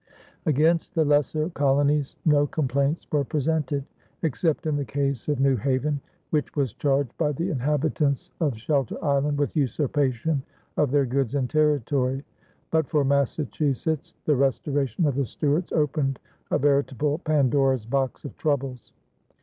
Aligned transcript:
Against 0.47 0.95
the 0.95 1.05
lesser 1.05 1.51
colonies 1.51 2.15
no 2.25 2.47
complaints 2.47 3.05
were 3.11 3.23
presented, 3.23 3.85
except 4.23 4.65
in 4.65 4.75
the 4.75 4.83
case 4.83 5.29
of 5.29 5.39
New 5.39 5.55
Haven, 5.57 6.01
which 6.31 6.55
was 6.55 6.73
charged 6.73 7.15
by 7.19 7.31
the 7.31 7.51
inhabitants 7.51 8.31
of 8.39 8.57
Shelter 8.57 8.97
Island 9.05 9.37
with 9.37 9.55
usurpation 9.55 10.41
of 10.75 10.89
their 10.89 11.05
goods 11.05 11.35
and 11.35 11.47
territory; 11.47 12.23
but 12.71 12.89
for 12.89 13.03
Massachusetts 13.03 14.15
the 14.25 14.35
restoration 14.35 15.05
of 15.05 15.13
the 15.13 15.25
Stuarts 15.27 15.71
opened 15.71 16.19
a 16.49 16.57
veritable 16.57 17.19
Pandora's 17.19 17.85
box 17.85 18.25
of 18.25 18.35
troubles. 18.37 18.93